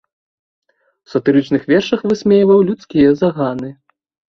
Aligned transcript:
У 1.07 1.11
сатырычных 1.13 1.67
вершах 1.73 1.99
высмейваў 2.13 2.59
людскія 2.73 3.09
заганы. 3.23 3.73